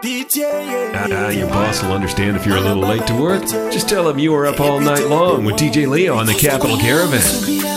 Ah, 0.00 1.28
your 1.30 1.48
boss 1.48 1.82
will 1.82 1.92
understand 1.92 2.36
if 2.36 2.46
you're 2.46 2.56
a 2.56 2.60
little 2.60 2.82
late 2.82 3.04
to 3.08 3.14
work. 3.20 3.42
Just 3.72 3.88
tell 3.88 4.08
him 4.08 4.18
you 4.18 4.30
were 4.32 4.46
up 4.46 4.60
all 4.60 4.78
night 4.78 5.06
long 5.06 5.44
with 5.44 5.56
DJ 5.56 5.88
Leo 5.88 6.14
on 6.14 6.26
the 6.26 6.34
Capital 6.34 6.76
Caravan. 6.76 7.68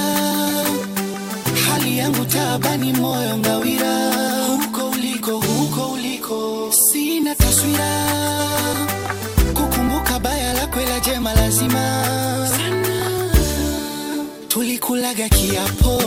yangu 15.54 16.01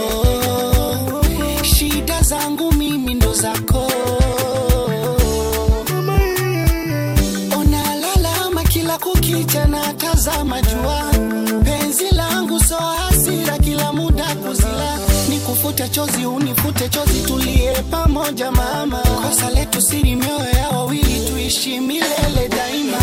nikufute 15.65 15.89
chozi 15.89 16.27
unifute 16.27 16.89
chozi 16.89 17.21
tulie 17.27 17.73
pamoja 17.91 18.51
mama. 18.51 18.99
Kosa 19.03 19.51
letu 19.51 19.81
siri 19.83 20.15
mioyo 20.17 20.51
ya 20.59 20.69
wawili 20.69 21.29
tuishi 21.31 21.81
milele 21.81 22.49
daima 22.49 22.99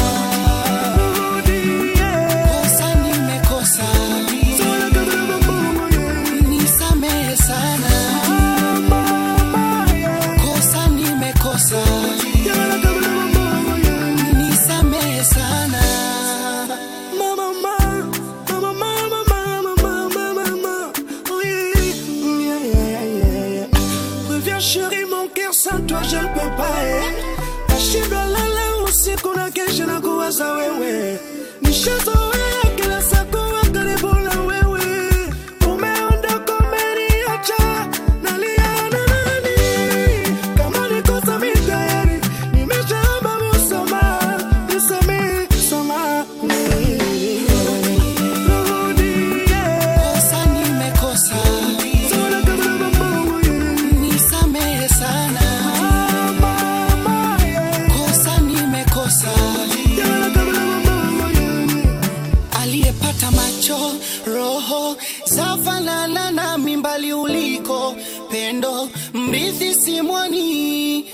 zafanana 65.65 66.31
na 66.31 66.57
mimbali 66.57 67.13
uliko. 67.13 67.95
Pendo 68.31 68.89
mrithi 69.13 69.73
simwani 69.75 71.05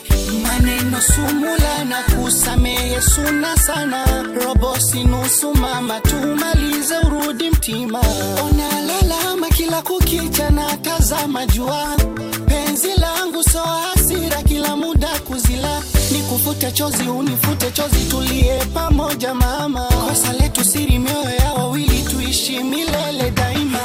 maneno 0.43 1.01
sumula 1.01 1.85
na 1.85 2.03
kusamehe 2.03 3.01
suna 3.01 3.57
sana. 3.57 4.05
Robosi 4.45 5.03
nusu 5.03 5.53
mama 5.55 5.99
tumalize 6.01 6.97
urudi 6.97 7.49
mtima. 7.49 8.01
Onalalama 8.45 9.49
kila 9.49 9.81
kukicha 9.81 10.49
na 10.49 10.77
tazama 10.77 11.45
jua. 11.45 11.97
Penzi 12.47 12.87
langu 12.99 13.43
so 13.43 13.59
hasira 13.59 14.43
kila 14.43 14.75
muda 14.75 15.07
kuzila. 15.27 15.81
Nikufute 16.11 16.71
chozi 16.71 17.03
unifute 17.03 17.71
chozi 17.71 18.05
tulie 18.09 18.59
pamoja 18.73 19.33
mama. 19.33 19.81
Kosa 20.07 20.33
letu 20.33 20.63
siri 20.65 20.99
mioyo 20.99 21.29
ya 21.39 21.53
wawili 21.53 22.01
tuishi 22.01 22.63
milele 22.63 23.31
daima 23.31 23.79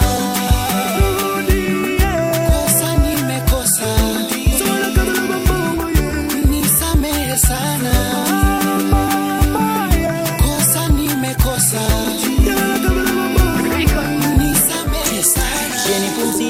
sana. 7.49 7.93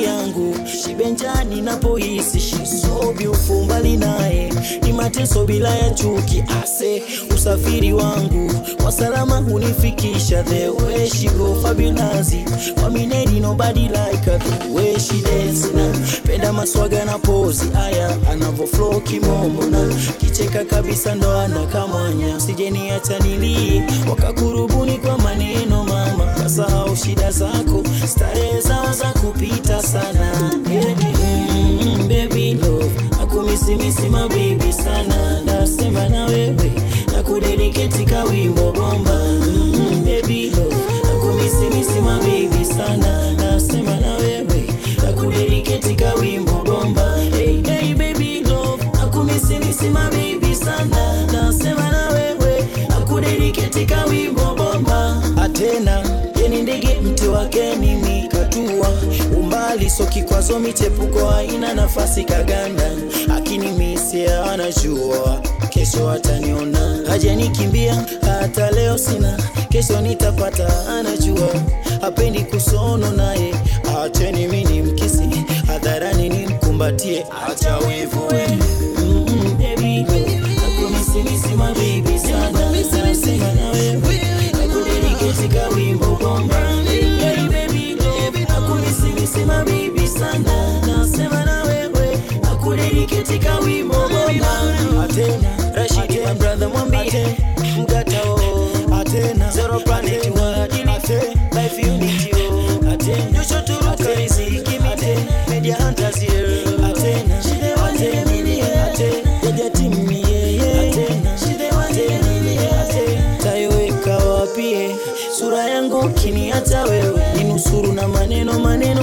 Yangu 0.04 0.54
shibenjani 0.66 1.62
napohisi. 1.62 2.40
Shisobi 2.40 3.26
ufumbali 3.26 3.96
naye 3.96 4.52
ni 4.82 4.92
mateso 4.92 5.44
bila 5.44 5.68
ya 5.76 5.90
chuki. 5.90 6.44
Ase 6.62 7.02
usafiri 7.34 7.92
wangu 7.92 8.50
kwa 8.82 8.92
salama 8.92 9.36
hunifikisha. 9.36 10.42
The 10.42 10.68
way 10.70 11.08
she 11.08 11.28
go 11.30 11.54
na 16.52 16.58
maswaga 16.58 17.04
na 17.04 17.18
pozi. 17.18 17.66
Aya 17.74 18.16
anavo 18.30 18.66
flow 18.66 19.00
kimomo 19.00 19.62
na 19.70 19.88
kicheka 20.20 20.64
kabisa 20.64 21.14
ndo 21.14 21.38
anakamwanya. 21.38 22.40
Sijeni 22.40 22.90
acha 22.90 23.18
nilie 23.18 23.82
wakakurubuni 24.10 24.98
kwa 24.98 25.18
maneno 25.18 25.84
mama. 25.84 26.26
Kasahau 26.42 26.96
shida 26.96 27.30
zako 27.30 27.82
starehe 28.08 28.60
zao 28.60 28.92
za 28.92 29.06
kupita 29.12 29.82
sana. 29.82 30.32
Yeah. 30.70 30.96
mm, 30.98 32.08
baby 32.08 32.54
love 32.54 32.90
nakumisimisi 33.18 34.02
mabibi 34.08 34.72
sana. 34.72 35.40
Ndasema 35.42 36.08
na 36.08 36.26
wewe 36.26 36.72
nakudediketi 37.12 38.04
kawimbo 38.04 38.72
bomba. 38.72 39.20
Mm, 39.24 39.81
nakudediketi 53.86 54.10
wimbo 54.10 54.54
bomba 54.54 55.22
atena 55.42 56.02
yeni 56.42 56.62
ndege 56.62 57.00
mti 57.02 57.26
wake 57.26 57.76
mimi 57.80 58.28
katua 58.28 58.88
umbali 59.40 59.90
so 59.90 60.06
kikwazo 60.06 60.58
michepuko 60.58 61.26
haina 61.26 61.74
nafasi 61.74 62.24
kaganda. 62.24 62.90
Akini 63.36 63.72
misia 63.72 64.44
anajua 64.52 65.40
kesho 65.70 66.10
ataniona. 66.10 66.98
Hajanikimbia 67.08 68.04
hata 68.40 68.70
leo 68.70 68.98
sina. 68.98 69.38
Kesho 69.68 70.00
nitapata 70.00 70.88
anajua. 70.98 71.48
Hapendi 72.00 72.40
kusono 72.40 73.10
naye 73.12 73.54
acheni 74.04 74.48
mini 74.48 74.82
mkisi. 74.82 75.28
Hadharani 75.66 76.28
nimkumbatie 76.28 77.26
acha 77.50 77.76
wivu 77.78 78.26
we. 78.28 78.46
Mm, 78.98 79.56
baby, 79.58 80.06
nasema 83.22 83.52
na 83.54 83.70
wewe 83.70 84.20
nakudediketi 84.52 85.48
kawimbo 85.48 86.06
bomba 86.06 86.56
Hey, 87.20 87.48
baby, 87.48 87.94
love, 87.96 88.40
nakumisimisi 88.48 89.44
mabibi 89.44 90.08
sana 90.08 90.80
nasema 90.86 91.44
na 91.44 91.62
wewe 91.64 92.18
nakudediketi 92.42 93.38
kawimbo 93.38 93.94
bomba 93.94 95.04
atena 95.04 95.72
rashidi 95.74 96.14
my 96.20 96.34
brother 96.34 96.68
mwambie 96.68 97.36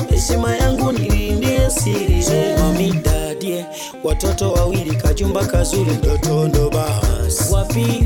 heshima 0.10 0.56
yangu 0.58 0.92
nilindie 0.92 1.70
siri. 1.70 2.24
Mamidadie 2.60 3.66
watoto 4.04 4.52
wawili 4.52 4.96
kajumba 4.96 5.46
kazuri 5.46 5.92
ndoto 5.92 6.48
ndo 6.48 6.70
basi. 6.70 7.54
Wapi 7.54 8.04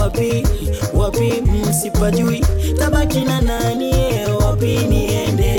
wapi 0.00 0.46
wapi 0.94 1.32
msipajui 1.70 2.44
tabaki 2.78 3.20
na 3.20 3.40
nani 3.40 3.90
eh, 3.90 4.28
wapi 4.46 4.66
niende 4.78 5.53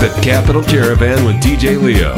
The 0.00 0.08
Capital 0.22 0.62
Caravan 0.62 1.24
with 1.24 1.36
DJ 1.42 1.76
Leo. 1.82 2.14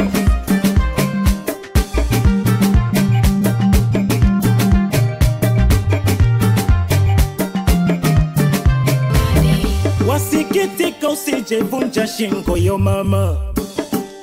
Wasikitiko 10.07 11.07
usije 11.11 11.61
vunja 11.61 12.07
shingo 12.07 12.57
yo 12.57 12.77
mama, 12.77 13.37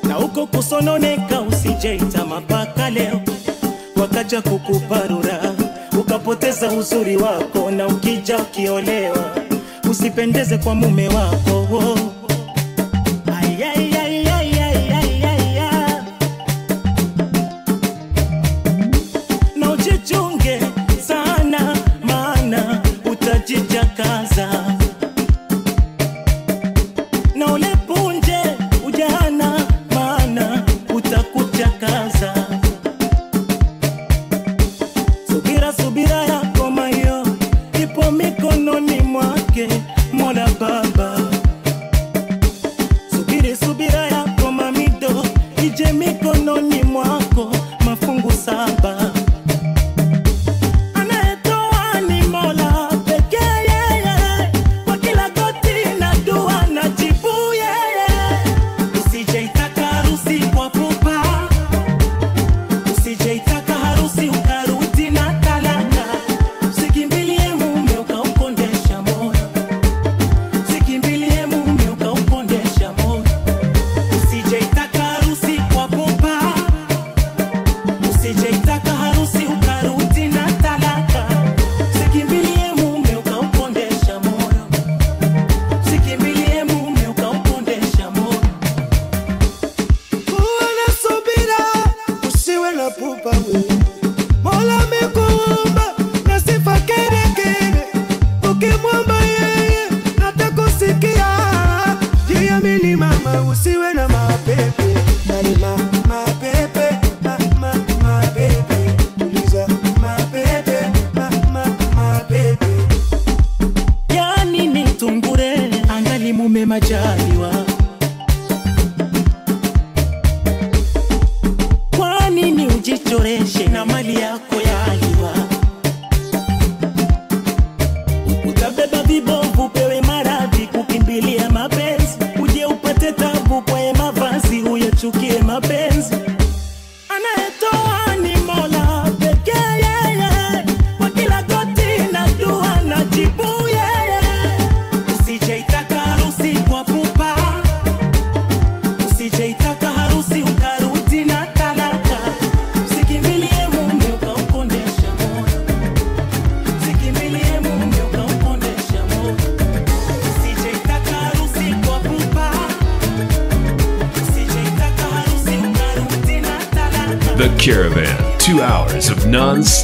na 0.08 0.14
huko 0.14 0.46
kusononeka 0.46 1.40
usije 1.40 1.96
itama 1.96 2.40
mpaka 2.40 2.90
leo, 2.90 3.20
wakaja 3.96 4.42
kukuparura 4.42 5.54
ukapoteza 6.00 6.72
uzuri 6.72 7.16
wako, 7.16 7.70
na 7.70 7.86
ukija 7.86 8.38
ukiolewa. 8.38 9.30
Usipendeze 9.90 10.58
kwa 10.58 10.74
mume 10.74 11.08
wako. 11.08 11.57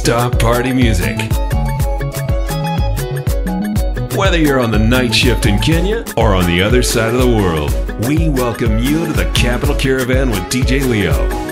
stop 0.05 0.37
party 0.37 0.71
music. 0.71 1.17
Whether 4.15 4.37
you're 4.37 4.59
on 4.59 4.69
the 4.69 4.77
night 4.77 5.15
shift 5.15 5.47
in 5.47 5.57
Kenya 5.57 6.05
or 6.15 6.35
on 6.35 6.45
the 6.45 6.61
other 6.61 6.83
side 6.83 7.15
of 7.15 7.19
the 7.19 7.27
world, 7.27 7.71
we 8.07 8.29
welcome 8.29 8.77
you 8.77 9.07
to 9.07 9.13
the 9.13 9.31
Capital 9.33 9.73
Caravan 9.73 10.29
with 10.29 10.41
DJ 10.41 10.87
Leo. 10.87 11.44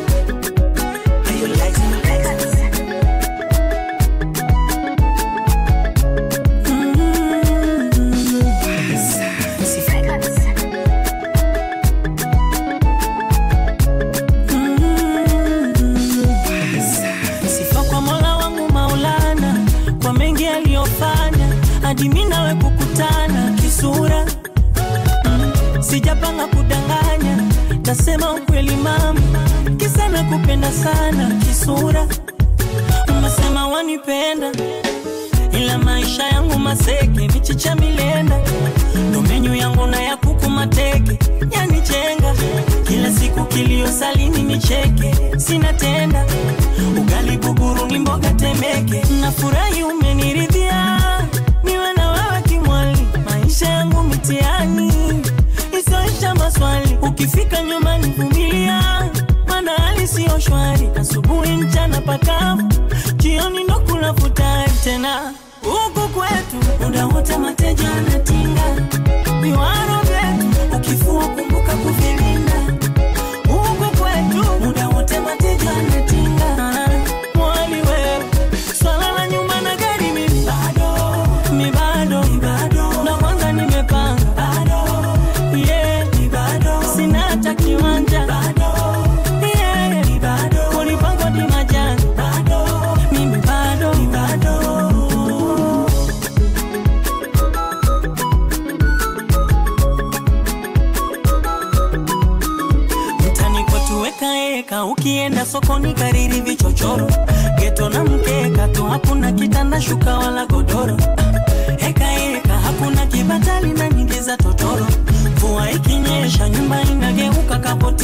Janet. 67.75 68.43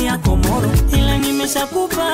ya 0.10 0.18
Komoro, 0.18 0.70
ila 0.98 1.18
nimeshakupa 1.18 2.10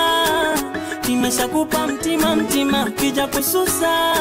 nimeshakupa 1.08 1.88
mtima 1.88 2.36
mtima, 2.36 2.92
kija 2.92 3.28
kususa 3.28 4.14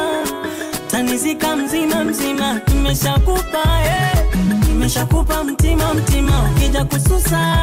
tanizika 0.91 1.55
mzima 1.55 2.03
mzima, 2.03 2.59
nimeshakupa 2.73 3.63
eh, 3.85 4.25
nimeshakupa 4.67 5.43
mtima 5.43 5.93
mtima, 5.93 6.49
kija 6.59 6.85
kususa 6.85 7.57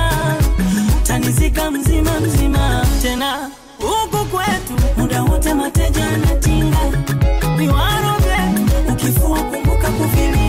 tanizika 1.02 1.71
mzima 1.71 2.21
mzima 2.21 2.87
tena 3.02 3.50
huku 3.78 4.25
kwetu 4.26 4.73
muda 4.97 5.23
wote 5.23 5.54
mateja 5.54 6.04
anatinga 6.09 6.78
viwaro 7.57 8.14
vyetu 8.19 8.92
ukifua 8.92 9.38
kumbuka 9.42 9.88
kuvili 9.88 10.41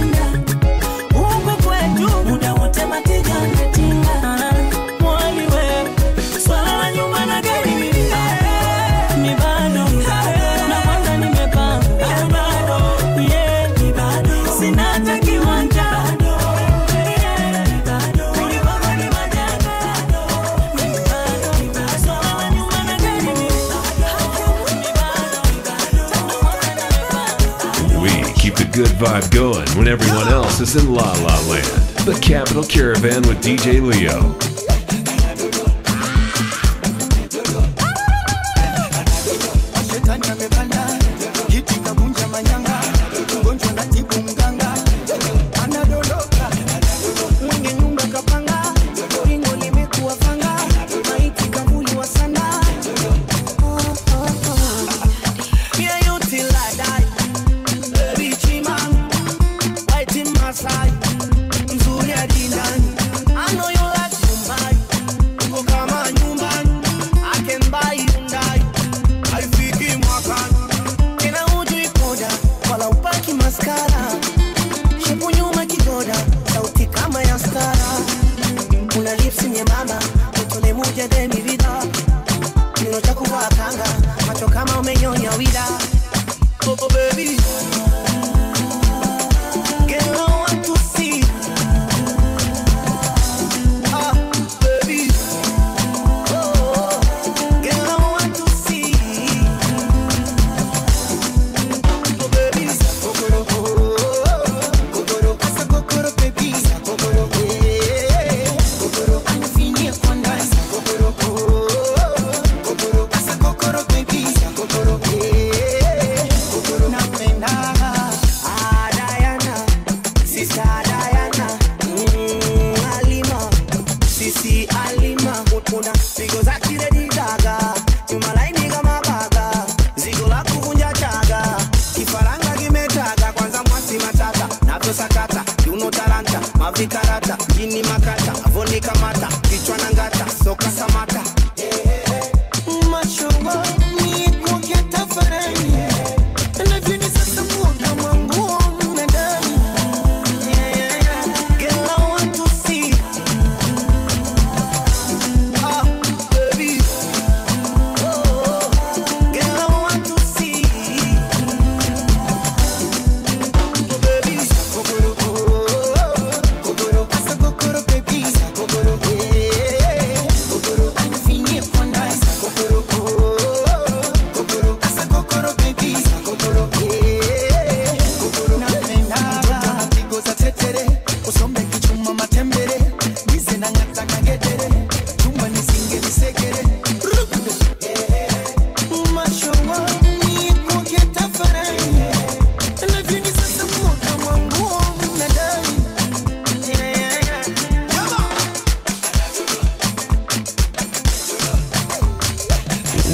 going 29.33 29.67
when 29.77 29.87
everyone 29.87 30.27
else 30.27 30.59
is 30.59 30.75
in 30.75 30.93
La 30.93 31.11
La 31.23 31.39
Land. 31.47 31.65
The 32.05 32.17
Capital 32.21 32.63
Caravan 32.63 33.23
with 33.23 33.41
DJ 33.41 33.81
Leo. 33.81 34.52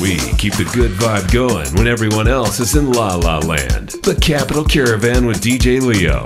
we 0.02 0.18
keep 0.38 0.54
the 0.54 0.70
good 0.74 0.92
vibe 0.92 1.32
going 1.32 1.74
when 1.76 1.88
everyone 1.88 2.28
else 2.28 2.60
is 2.60 2.76
in 2.76 2.92
La 2.92 3.16
La 3.16 3.40
Land. 3.40 3.90
The 4.04 4.16
Capital 4.16 4.64
Caravan 4.64 5.26
with 5.26 5.42
DJ 5.42 5.82
Leo. 5.82 6.26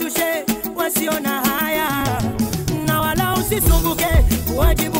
washushe 0.00 0.44
wasio 0.76 1.20
na 1.20 1.40
haya, 1.40 1.88
na 2.86 3.00
wala 3.00 3.34
usisumbuke 3.34 4.06
kuwajibu 4.46 4.95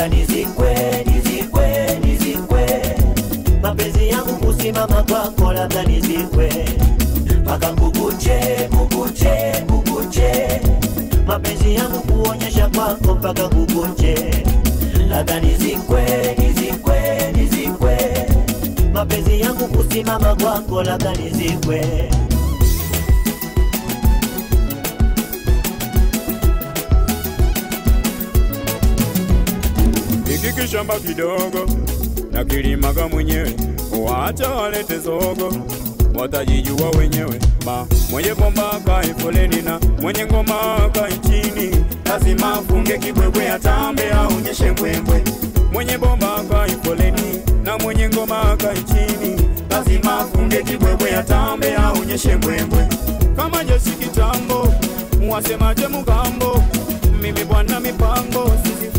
nataka 0.00 0.16
nizikwe, 0.16 0.74
nizikwe, 1.06 1.98
nizikwe, 2.04 2.66
mapenzi 3.62 4.08
yangu 4.08 4.32
kusimama 4.46 5.02
kwako, 5.02 5.52
labda 5.52 5.82
nizikwe. 5.82 6.48
Mpaka 7.42 7.72
mbuguche, 7.72 8.40
mbuguche, 8.72 9.52
mbuguche, 9.64 10.60
mapenzi 11.26 11.74
yangu 11.74 12.00
kuonyesha 12.00 12.68
kwako 12.68 13.14
mpaka 13.14 13.46
mbuguche, 13.48 14.44
labda 15.08 15.40
nizikwe, 15.40 16.02
nizikwe, 16.38 16.98
nizikwe, 17.36 17.96
mapenzi 18.92 19.40
yangu 19.40 19.68
kusimama 19.68 20.34
kwako, 20.34 20.82
labda 20.82 21.12
nizikwe. 21.12 22.10
hiki 30.42 30.60
kishamba 30.60 30.94
kidogo 31.00 31.66
na 32.32 32.44
kilimaga 32.44 33.08
mwenyewe, 33.08 33.54
waacha 34.06 34.48
walete 34.48 34.98
zogo, 34.98 35.52
watajijua 36.14 36.90
wenyewe. 36.98 37.38
Ma 37.66 37.86
mwenye 38.10 38.34
bomba 38.34 38.72
akae 38.72 39.14
foleni 39.14 39.62
na 39.62 39.80
mwenye 40.02 40.26
ngoma 40.26 40.76
akae 40.76 41.12
chini, 41.18 41.84
lazima 42.04 42.52
afunge 42.52 42.98
kibwebwe, 42.98 43.50
atambe 43.50 44.12
aonyeshe 44.12 44.70
mbwembwe. 44.70 45.24
Mwenye 45.72 45.98
bomba 45.98 46.36
akae 46.36 46.76
foleni 46.84 47.40
na 47.64 47.78
mwenye 47.78 48.08
ngoma 48.08 48.42
akae 48.52 48.76
chini, 48.82 49.40
lazima 49.70 50.18
afunge 50.20 50.62
kibwebwe, 50.62 51.16
atambe 51.16 51.74
aonyeshe 51.76 52.36
mbwembwe. 52.36 52.88
Kama 53.36 53.64
jeshi 53.64 53.90
kitambo, 53.90 54.74
mwasemaje 55.20 55.86
mugambo? 55.88 56.62
Mimi 57.22 57.44
bwana 57.44 57.80
mipango 57.80 58.52
sisi 58.62 58.98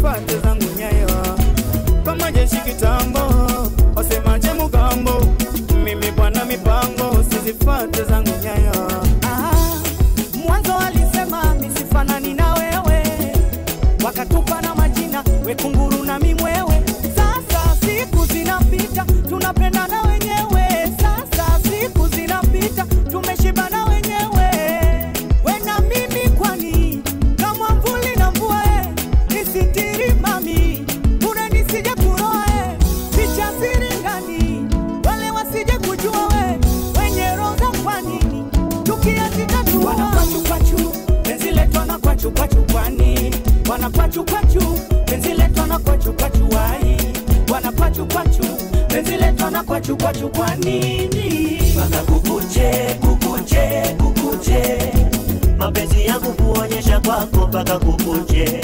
kuonyesha 56.71 56.99
kwako 56.99 57.47
mpaka 57.47 57.79
kukunje, 57.79 58.61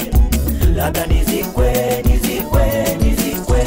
labda 0.76 1.06
nizikwe, 1.06 1.72
nizikwe, 2.06 2.62
nizikwe. 3.02 3.64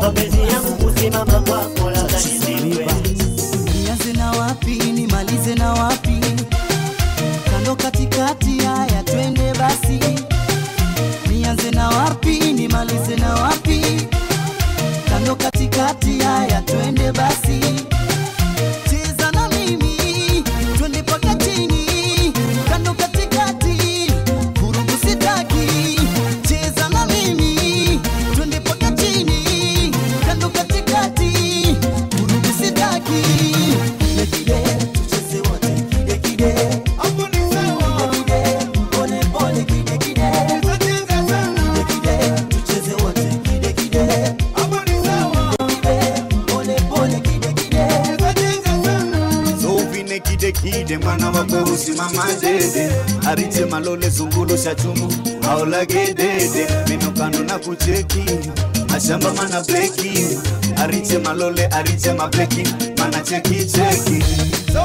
Mapenzi 0.00 0.38
yangu 0.38 0.72
kusimama 0.84 1.40
kwako, 1.40 1.90
labda 1.90 2.18
nizikwe, 2.20 2.86
nianze 3.82 4.12
na 4.12 4.30
wapi 4.30 4.70
nimalize 4.70 5.54
na 5.54 5.72
wapi? 5.72 6.07
kide 50.20 50.52
kidekide 50.52 50.98
mwana 50.98 51.30
wako 51.30 51.56
usimama 51.74 52.24
dede. 52.40 52.90
Ariche 53.26 53.64
malole 53.64 54.08
zungulu 54.10 54.56
shachumu. 54.58 55.12
aulage 55.50 56.14
dede 56.14 56.68
minokano 56.88 57.38
na 57.44 57.58
kucheki 57.58 58.24
mashamba 58.88 59.32
mana 59.34 59.60
bleki. 59.62 60.38
Ariche 60.76 61.18
malole 61.18 61.66
ariche 61.66 62.12
mableki 62.12 62.62
mana 62.98 63.20
cheki 63.20 63.54
cheki. 63.64 64.22
So 64.72 64.84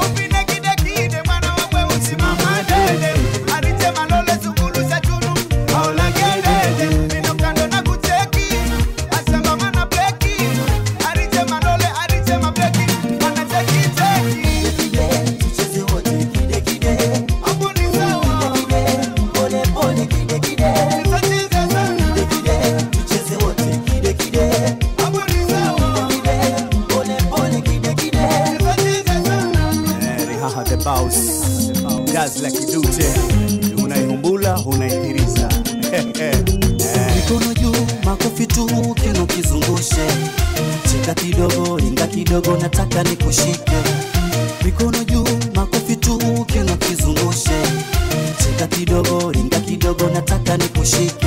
kidogo 41.74 41.78
ringa 41.78 42.06
kidogo 42.06 42.56
nataka 42.56 43.02
nikushike. 43.02 43.72
Mikono 44.64 45.04
juu 45.04 45.24
makofi 45.54 45.96
tu 45.96 46.18
kino 46.46 46.76
kizungushe. 46.76 47.62
Cheka 48.38 48.66
kidogo 48.66 49.32
ringa 49.32 49.60
kidogo 49.60 50.08
nataka 50.14 50.56
nikushike 50.56 51.26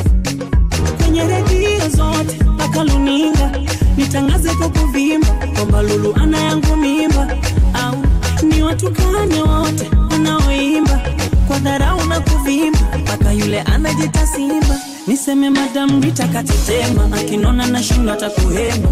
kwenye 1.11 1.27
redio 1.27 1.89
zote 1.89 2.43
mpaka 2.45 2.83
luninga. 2.83 3.51
Nitangaze 3.97 4.49
kwa 4.49 4.69
kuvimba 4.69 5.27
kwamba 5.55 5.81
Lulu 5.81 6.15
ana 6.15 6.37
yangu 6.37 6.75
mimba. 6.75 7.37
Au 7.73 7.95
ni 8.47 8.61
watukane 8.63 9.41
wote 9.41 9.89
wanaoimba? 10.11 10.99
Kwa 11.47 11.59
dharau 11.59 12.05
na 12.05 12.19
kuvimba 12.19 12.79
mpaka 12.99 13.31
yule 13.31 13.61
anajita 13.61 14.27
simba. 14.27 14.79
Niseme 15.07 15.49
madam 15.49 16.01
Rita 16.01 16.29
akinona 17.15 17.67
na 17.67 17.83
shindo 17.83 18.13
atakuhema. 18.13 18.87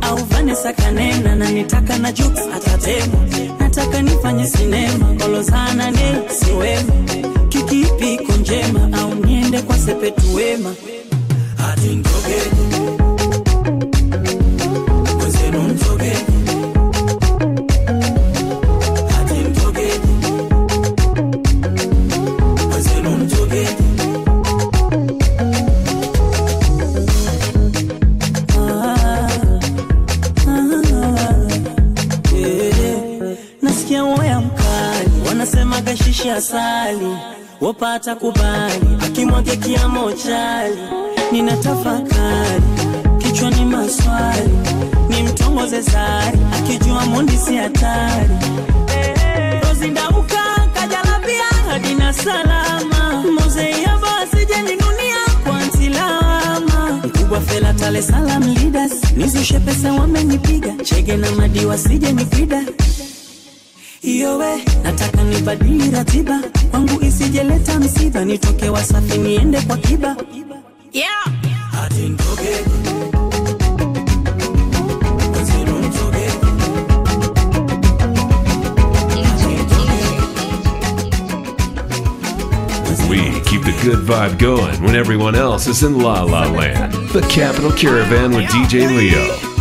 Au 0.00 0.16
Vanessa 0.16 0.72
kanena 0.72 1.36
na 1.36 1.50
nitaka 1.50 1.98
na 1.98 2.12
Jux 2.12 2.38
atatema. 2.56 3.16
Nataka 3.60 4.02
nifanye 4.02 4.46
sinema 4.46 5.06
kolozana 5.18 5.90
ne 5.90 6.20
siwema 6.28 6.92
iko 8.12 8.32
njema? 8.32 8.98
Au 8.98 9.14
niende 9.14 9.62
kwa 9.62 9.78
sepetu 9.78 10.34
wema 10.34 10.74
asali 36.34 37.16
wapata 37.60 38.14
kubali 38.14 38.88
akimwage 39.06 39.56
kiamo 39.56 40.12
chali 40.12 40.78
nina 41.32 41.56
tafakari 41.56 42.62
kichwani 43.18 43.64
maswali 43.64 44.50
ni 45.08 45.22
mtongoze 45.22 45.80
zari 45.80 46.38
akijua 46.58 47.06
mundi 47.06 47.36
si 47.36 47.56
hatari. 47.56 48.30
Rozindauka 49.68 50.68
kajalabia 50.74 51.44
hadina 51.68 52.12
salama. 52.12 53.24
Mozeiaba 53.40 54.18
asijeninunia 54.20 55.16
kwa 55.44 55.64
ntilama 55.64 57.00
mkubwa 57.04 57.40
fela 57.40 57.74
tale 57.74 58.02
salam 58.02 58.42
leaders 58.54 58.92
nizushe 59.16 59.58
pesa 59.60 59.92
wamenipiga. 59.92 60.74
Chege 60.84 61.16
na 61.16 61.30
madiwa 61.30 61.78
sije 61.78 62.12
nipida. 62.12 62.62
Iyowe 64.02 64.64
nataka 64.82 65.24
nibadili 65.24 65.90
ratiba. 65.90 66.40
Kwangu 66.70 67.04
isijeleta 67.04 67.78
msiba. 67.80 68.24
Nitoke 68.24 68.68
wasafi 68.68 69.18
niende 69.18 69.60
kwa 69.60 69.76
kiba 69.76 70.16
yeah. 70.94 71.24
hadi 71.72 72.08
ndogeni 72.08 72.72
wenzenu 75.32 75.78
mtogeni 75.78 76.34
We 83.08 83.18
keep 83.44 83.62
the 83.62 83.72
good 83.82 84.00
vibe 84.00 84.38
going 84.38 84.82
when 84.82 84.94
everyone 84.96 85.34
else 85.34 85.66
is 85.66 85.82
in 85.82 85.98
La 86.00 86.22
La 86.22 86.50
Land. 86.50 86.92
The 87.12 87.20
Capital 87.28 87.70
Caravan 87.72 88.34
with 88.34 88.46
DJ 88.46 88.88
Leo. 88.88 89.53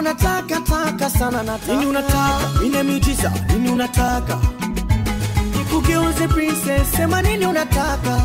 Hivyo 0.00 0.14
mi 0.14 0.16
ndo 0.18 0.56
nataka 0.56 0.60
taka 0.60 1.10
sana 1.10 1.42
nataka. 1.42 1.72
Nini 1.72 1.86
unataka? 1.86 2.50
Nina 2.62 2.82
miujiza? 2.84 3.32
Nini 3.52 3.70
unataka? 3.70 4.38
Nikugeuze 5.58 6.28
princess 6.28 6.90
sema 6.96 7.22
nini 7.22 7.46
unataka. 7.46 8.20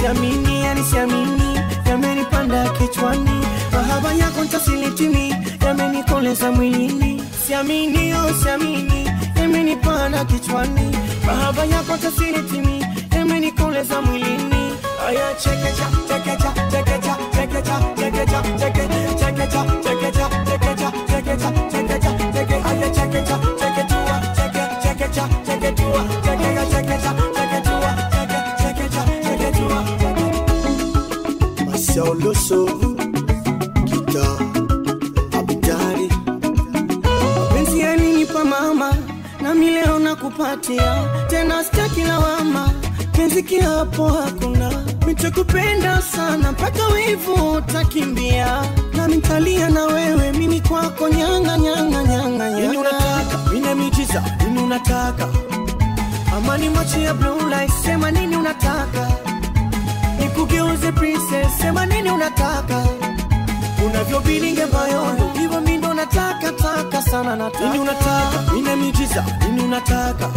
Siamini 0.00 0.60
yani 0.64 0.84
siamini. 0.84 1.60
Yamenipanda 1.86 2.68
kichwani. 2.68 3.30
Mahaba 3.72 4.12
yako 4.12 4.44
ntasilitimi 4.44 5.34
yamenikoleza 5.66 6.52
mwilini. 6.52 7.22
Siamini 7.46 8.12
oh 8.14 8.34
siamini. 8.42 9.10
Yamenipanda 9.36 10.24
kichwani. 10.24 10.96
Mahaba 11.26 11.64
yako 11.64 11.96
ntasilitimi 11.96 12.84
yamenikoleza 13.16 14.02
mwilini. 14.02 14.72
Aya 15.08 15.34
chekecha 15.34 15.86
chekecha 16.08 16.52
chekecha 16.70 17.16
chekecha 17.36 17.78
chekecha 17.96 18.42
chekecha 18.58 19.05
nakupatia. 39.98 41.26
Tena 41.28 41.64
sitaki 41.64 42.00
lawama 42.04 42.70
penzi 43.12 43.42
kiapo 43.42 44.08
hakuna. 44.08 44.84
Nitakupenda 45.06 46.02
sana 46.02 46.52
mpaka 46.52 46.86
wivu 46.88 47.52
utakimbia. 47.52 48.62
Namitalia 48.96 49.70
na 49.70 49.84
wewe 49.86 50.32
mimi 50.32 50.60
kwako 50.60 51.08
nyanga 51.08 51.58
nyanga 51.58 51.58
nyanga 51.58 51.82
nyanga 51.90 51.95
unataka. 54.76 55.28
Amani 56.36 56.68
macho 56.68 56.98
ya 57.00 57.14
blue 57.14 57.48
light 57.50 57.70
sema 57.84 58.10
nini 58.10 58.36
unataka? 58.36 59.08
Nikugeuze 60.20 60.92
princess 60.92 61.58
sema 61.60 61.86
nini 61.86 62.10
unataka? 62.10 62.84
Unavyobilinge 63.86 64.66
bayondo 64.66 65.30
hivyo 65.40 65.60
mindo 65.60 65.94
nataka 65.94 66.52
taka 66.52 67.02
sana 67.02 67.36
nataka. 67.36 67.64
Nini 67.66 67.78
unataka? 67.78 68.52
Nina 68.54 68.76
miujiza 68.76 69.24
nini 69.46 69.62
unataka? 69.62 70.28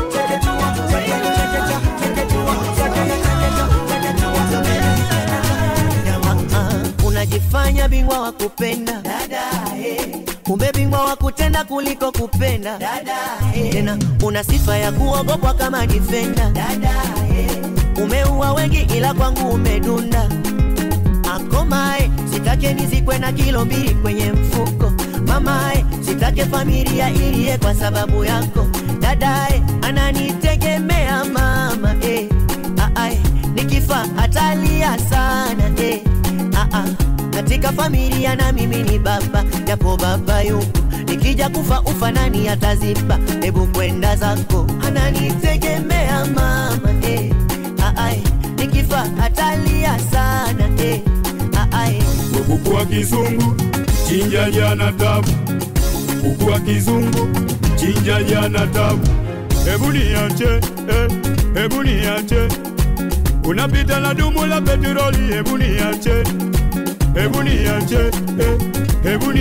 chekecha 0.91 1.31
chekecha 1.33 1.77
chekecha 2.01 2.43
unajifanya 7.07 7.89
bingwa 7.89 8.21
wa 8.21 8.33
kupenda 8.33 8.93
dada, 9.03 9.43
kumbe 10.53 10.73
bingwa 10.73 11.05
wa 11.05 11.17
kutenda 11.17 11.65
kuliko 11.65 12.13
kupenda. 12.13 12.79
Dada, 12.79 13.17
tena 13.73 13.99
una 14.25 14.45
sifa 14.45 14.77
ya 14.79 14.93
kuogopwa 14.93 15.55
kama 15.55 15.87
difenda 15.87 16.51
dada, 16.51 16.91
umeua 18.03 18.53
wengi 18.53 18.81
ila 18.97 19.15
kwangu 19.15 19.49
umedunda. 19.49 20.29
Akomae 21.35 22.11
sitake 22.35 22.75
nizikwe 22.75 23.19
na 23.19 23.33
kilo 23.33 23.65
mbili 23.65 23.95
kwenye 23.95 24.33
mfuko. 24.33 24.93
Mamae 25.27 25.85
sitake 26.07 26.45
familia 26.45 27.11
iliye 27.11 27.59
kwa 27.59 27.75
sababu 27.75 28.25
yako. 28.25 28.67
Dadae 29.01 29.63
ananitegemea 29.83 31.25
mama 31.25 31.95
eh. 32.03 32.29
Aae, 32.97 33.21
nikifa 33.55 34.07
atalia 34.19 34.99
sana 34.99 35.71
eh. 35.83 36.01
Aa, 36.57 36.85
katika 37.43 37.73
familia 37.73 38.37
na 38.37 38.53
mimi 38.53 38.77
ni 38.83 38.99
baba 38.99 39.45
japo 39.65 39.97
baba 39.97 40.43
yupo 40.43 40.79
nikija 41.07 41.49
kufa 41.49 41.81
ufa 41.81 42.11
nani 42.13 42.49
ataziba 42.49 43.19
hebu 43.41 43.67
kwenda 43.67 44.17
zako 44.17 44.67
ananitegemea 44.87 46.25
mama 46.25 46.91
eh. 47.09 47.33
Aae, 47.85 48.23
nikifa 48.57 49.07
atalia 49.23 49.99
sana 49.99 50.69
eh. 50.85 51.01
Aae, 51.73 52.03
kuku 52.47 52.75
wa 52.75 52.85
kizungu 52.87 53.55
chinja 54.09 54.51
jana 54.51 54.93
tabu, 54.93 55.29
kuku 56.23 56.51
wa 56.51 56.61
kizungu 56.61 57.29
chinja 57.77 58.23
jana 58.23 58.67
tabu. 58.67 59.09
Hebu 59.65 59.93
niache, 59.93 60.45
eh, 60.89 61.11
hebu 61.55 61.83
niache, 61.83 62.49
unapita 63.45 64.01
na 64.01 64.15
dumu 64.15 64.47
la 64.47 64.61
petroli. 64.61 65.33
Hebu 65.35 65.59
niache, 65.59 66.25
hebu 67.15 67.43
niache, 67.43 67.99
eh, 68.41 68.59
hebu 69.03 69.33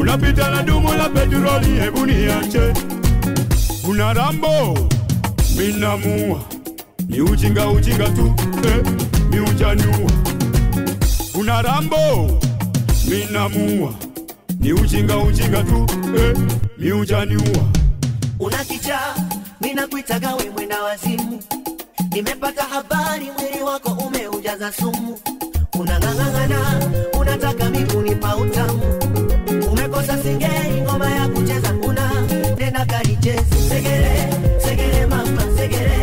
unapita 0.00 0.50
na 0.50 0.62
dumu 0.62 0.92
la 0.92 1.08
petroli. 1.08 1.80
Hebu 1.80 2.06
niache, 2.06 2.72
una 3.88 4.12
rambo 4.12 4.78
minamua, 5.56 6.40
ni 7.08 7.20
ujinga 7.20 7.68
ujinga 7.68 8.08
tu, 8.08 8.34
eh, 8.64 8.82
ni 9.30 9.40
ujaniua 9.40 10.10
una 11.34 11.62
rambo 11.62 12.40
minamua 13.08 13.94
ni 14.60 14.72
ujinga 14.72 15.16
ujinga 15.18 15.62
tu 15.62 15.86
eh, 16.16 16.36
mi 16.78 16.92
ujaniua 16.92 17.64
una 18.38 18.64
kichaa 18.64 19.14
ninakuitaga 19.60 20.34
we 20.34 20.50
mwenda 20.50 20.82
wazimu. 20.82 21.42
Nimepata 22.12 22.62
habari 22.62 23.30
mwili 23.38 23.62
wako 23.62 23.90
umeujaza 23.92 24.72
sumu 24.72 25.18
unang'ang'ang'ana 25.78 26.60
unataka 27.20 27.70
migunipa 27.70 28.36
utamu. 28.36 28.82
Umekosa 29.72 30.18
singeli 30.22 30.80
ngoma 30.80 31.10
ya 31.10 31.28
kucheza 31.28 31.74
una 31.88 32.10
nenda 32.58 32.84
kalichezi 32.86 33.68
segere 33.68 34.30
segere 34.64 35.06
mama 35.06 35.42
segere 35.56 36.02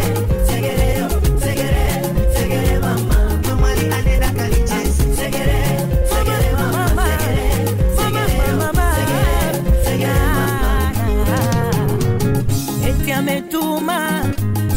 ametuma 13.19 14.23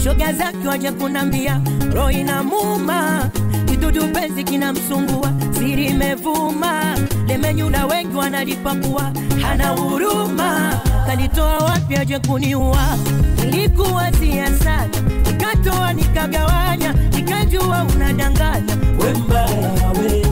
shoga 0.05 0.33
zake 0.33 0.69
waje 0.69 0.91
kunambia 0.93 1.61
roho 1.95 2.11
inamuma 2.11 3.31
kidudu 3.83 4.07
penzi 4.15 4.45
kinamsumbua 4.45 5.33
siri 5.59 5.87
imevuma. 5.87 6.95
Lemenyula 7.27 7.87
wengi 7.87 8.17
wanalipakua 8.17 9.13
hana 9.43 9.69
huruma. 9.69 10.81
Kanitoa 11.07 11.59
wapi 11.59 11.97
aje 11.97 12.19
kuniua? 12.19 12.99
Nilikuwa 13.45 14.13
siasana 14.13 14.89
nikatoa 15.27 15.93
nikagawanya 15.93 16.93
nikajua 17.17 17.87
unadanganya. 17.95 18.77
We 18.99 19.13
mbaya 19.15 19.91
we 19.99 20.23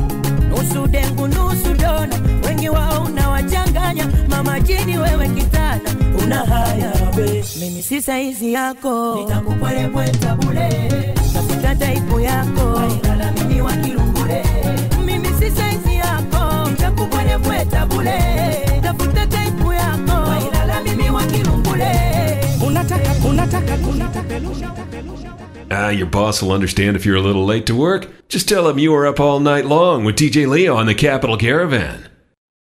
nusu 0.48 0.86
dengu 0.86 1.26
nusu 1.28 1.74
dona 1.74 2.16
wengi 2.46 2.68
wao 2.68 3.02
unawachanganya. 3.04 4.06
Mama 4.28 4.60
jini 4.60 4.98
wewe 4.98 5.28
kitana 5.28 5.90
una 6.24 6.36
haya 6.36 6.92
we. 7.16 7.44
Mimi 7.60 7.82
si 7.82 8.02
saizi 8.02 8.52
yako. 8.52 9.14
Nitakupwelepweta 9.20 10.34
bule 10.34 10.68
tafuta 11.34 11.74
taipu 11.74 12.20
yako. 12.20 12.60
Wailala 12.74 13.32
Ah, 25.72 25.90
your 25.90 26.06
boss 26.06 26.42
will 26.42 26.52
understand 26.52 26.96
if 26.96 27.06
you're 27.06 27.16
a 27.16 27.22
little 27.22 27.44
late 27.44 27.66
to 27.66 27.76
work. 27.76 28.08
Just 28.28 28.48
tell 28.48 28.68
him 28.68 28.78
you 28.78 28.90
were 28.92 29.06
up 29.06 29.20
all 29.20 29.40
night 29.40 29.66
long 29.66 30.04
with 30.04 30.16
DJ 30.16 30.48
Leo 30.48 30.76
on 30.76 30.86
the 30.86 30.94
Capital 30.94 31.36
Caravan. 31.36 32.09